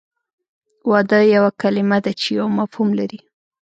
واده 0.91 1.19
یوه 1.35 1.49
کلمه 1.61 1.97
ده 2.03 2.11
چې 2.19 2.27
یو 2.39 2.47
مفهوم 2.59 2.89
لري 2.99 3.19